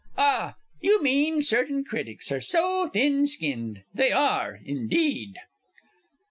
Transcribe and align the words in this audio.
Ah, 0.17 0.55
you 0.81 0.99
mean 1.03 1.43
certain 1.43 1.83
critics 1.83 2.31
are 2.31 2.39
so 2.41 2.87
thin 2.87 3.27
skinned 3.27 3.83
they 3.93 4.11
are: 4.11 4.59
indeed! 4.65 5.35